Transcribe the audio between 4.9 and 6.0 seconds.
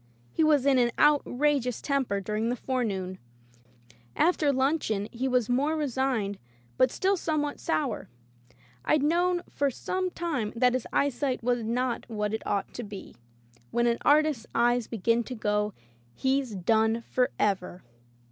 he was more re